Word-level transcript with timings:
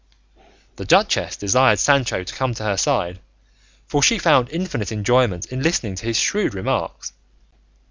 The 0.77 0.85
duchess 0.85 1.37
desired 1.37 1.77
Sancho 1.77 2.23
to 2.23 2.33
come 2.33 2.55
to 2.55 2.63
her 2.63 2.75
side, 2.75 3.19
for 3.85 4.01
she 4.01 4.17
found 4.17 4.49
infinite 4.49 4.91
enjoyment 4.91 5.45
in 5.51 5.61
listening 5.61 5.93
to 5.97 6.07
his 6.07 6.17
shrewd 6.17 6.55
remarks. 6.55 7.13